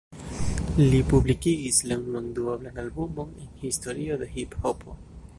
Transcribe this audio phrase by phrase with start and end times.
[0.83, 4.97] Li publikigis la unuan duoblan albumon en historio de hiphopo.